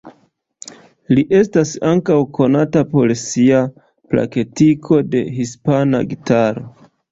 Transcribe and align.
Li 1.17 1.25
estas 1.39 1.73
ankaŭ 1.89 2.17
konata 2.37 2.83
por 2.95 3.13
sia 3.25 3.61
praktiko 4.15 5.01
de 5.13 5.25
hispana 5.39 6.03
gitaro. 6.11 6.69